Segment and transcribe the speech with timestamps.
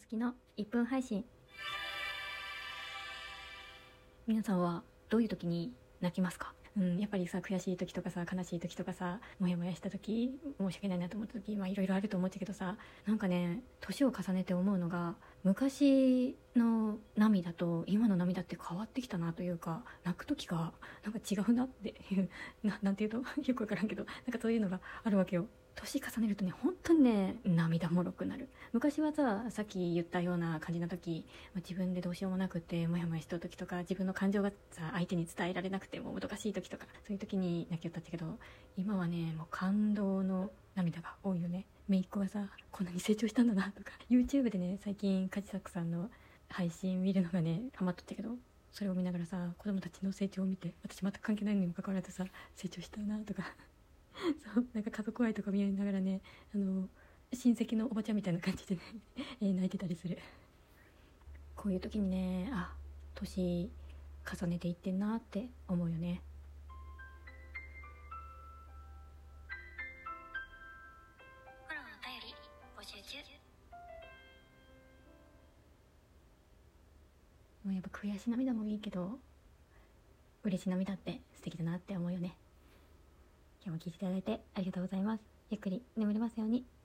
[0.00, 1.24] つきの1分配信。
[4.26, 6.54] 皆さんはどういう時に泣きますか？
[6.78, 12.76] うん、やっぱりさ悔しい時とかさ悲しい時とかさモヤモヤした時申し訳ないなと思った時まあいろいろあると思っちゃうけどさ
[13.06, 20.72] なんかね年を重ねて思うのが昔の涙と今の涙って変わってきたなというか泣く時が
[21.04, 22.30] なんか違うなっていう
[22.62, 23.18] ななんていうと？
[23.44, 25.46] よくわからんけどなんかそういうのがあるわけよ。
[25.74, 28.48] 年重ねるとね本当にね涙もろくなる。
[28.72, 31.24] 昔はささっき言ったような感じの時、
[31.54, 38.38] まあ、自分でどうしようもなくてモヤモヤした時とか自分の感情がさ相手に伝えられなくてももどかしい時とかそういう時に泣きよったんだけど
[38.76, 41.66] 今はねもう感動の涙が多いよね。
[41.88, 46.08] 姪っ子がさこんなに成長したんだなとか YouTube でね最近カジサックさんの
[46.48, 48.36] 配信見るのがねハマっとったけど
[48.70, 53.42] それを見ながらさ子供たちの成長を見て私全く関係ないのにもかかわらずさ成長したなとか。
[54.54, 56.20] そうなんか家族愛とか見ながらね
[56.54, 56.88] あの
[57.32, 58.80] 親戚のおばちゃんみたいな感じでね、
[59.40, 60.18] えー泣いてたりする。
[61.54, 62.74] こういう時にねあ
[63.14, 63.70] 年
[64.40, 66.22] 重ねていってんなって思うよね。
[77.64, 79.18] もうやっぱ悔し涙もいいけど
[80.42, 82.34] 嬉し涙って素敵だなって思うよね
[83.80, 85.22] 今日も聞いていただいてありがとうございます。
[85.50, 86.79] ゆっくり眠れますように。